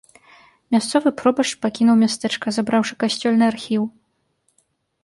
Мясцовы 0.75 1.09
пробашч 1.19 1.51
пакінуў 1.65 2.01
мястэчка, 2.05 2.47
забраўшы 2.59 2.93
касцёльны 3.05 3.45
архіў. 3.53 3.83